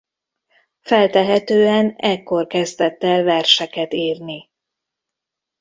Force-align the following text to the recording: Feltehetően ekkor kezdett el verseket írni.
Feltehetően 0.81 1.89
ekkor 1.97 2.47
kezdett 2.47 3.03
el 3.03 3.23
verseket 3.23 3.93
írni. 3.93 4.49